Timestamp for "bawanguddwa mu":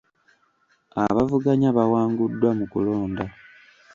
1.77-2.65